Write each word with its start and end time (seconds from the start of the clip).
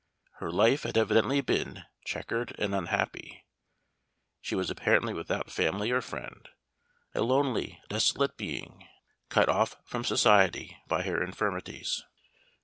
Her 0.39 0.49
life 0.51 0.81
had 0.81 0.97
evidently 0.97 1.41
been 1.41 1.83
checkered 2.03 2.55
and 2.57 2.73
unhappy; 2.73 3.45
she 4.41 4.55
was 4.55 4.71
apparently 4.71 5.13
without 5.13 5.51
family 5.51 5.91
or 5.91 6.01
friend, 6.01 6.49
a 7.13 7.21
lonely, 7.21 7.79
desolate 7.87 8.35
being, 8.35 8.87
cut 9.29 9.47
off 9.47 9.75
from 9.85 10.03
society 10.03 10.75
by 10.87 11.03
her 11.03 11.21
infirmities. 11.23 12.03